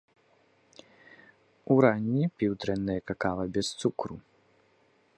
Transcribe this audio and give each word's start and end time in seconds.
Уранні 1.75 2.23
піў 2.39 2.51
дрэннае 2.65 2.99
какава 3.13 3.43
без 3.59 3.67
цукру. 3.83 4.15